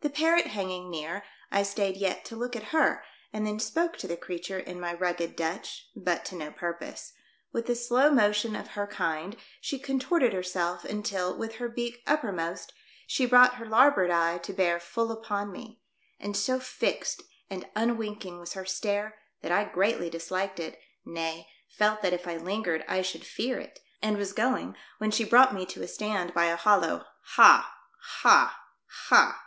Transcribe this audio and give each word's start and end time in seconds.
The 0.00 0.08
parrot 0.08 0.46
hanging 0.46 0.90
near, 0.90 1.24
I 1.50 1.62
stayed 1.62 1.98
yet 1.98 2.24
to 2.24 2.36
look 2.36 2.56
at 2.56 2.72
her 2.72 3.04
and 3.34 3.46
then 3.46 3.60
spoke 3.60 3.98
to 3.98 4.08
the 4.08 4.16
creature 4.16 4.58
in 4.58 4.80
my 4.80 4.94
rugged 4.94 5.36
Dutch, 5.36 5.90
but 5.94 6.24
to 6.24 6.36
no 6.36 6.50
purpose; 6.50 7.12
with 7.52 7.66
the 7.66 7.74
slow 7.74 8.10
motion 8.10 8.56
of 8.56 8.68
her 8.68 8.86
kind 8.86 9.36
she 9.60 9.78
contorted 9.78 10.32
herself 10.32 10.86
until, 10.86 11.36
with 11.36 11.56
her 11.56 11.68
beak 11.68 12.02
uppermost, 12.06 12.72
she 13.06 13.26
brought 13.26 13.56
her 13.56 13.66
larboard 13.66 14.10
eye 14.10 14.38
to 14.38 14.54
bear 14.54 14.80
full 14.80 15.12
upon 15.12 15.52
me; 15.52 15.82
and 16.18 16.34
so 16.34 16.58
fixed 16.58 17.22
and 17.50 17.68
unwinking 17.76 18.38
was 18.40 18.54
her 18.54 18.64
stare 18.64 19.18
that 19.42 19.52
I 19.52 19.64
greatly 19.64 20.08
disliked 20.08 20.58
it, 20.58 20.80
nay, 21.04 21.46
felt 21.76 22.00
that 22.00 22.14
if 22.14 22.26
I 22.26 22.38
lingered 22.38 22.86
I 22.88 23.02
should 23.02 23.26
fear 23.26 23.58
it, 23.60 23.80
and 24.00 24.16
was 24.16 24.32
going 24.32 24.76
when 24.96 25.10
she 25.10 25.24
brought 25.24 25.52
me 25.52 25.66
to 25.66 25.82
a 25.82 25.88
stand 25.88 26.32
by 26.32 26.46
a 26.46 26.56
hollow 26.56 27.04
"Ha! 27.34 27.70
ha! 28.22 28.58
ha!" 29.08 29.42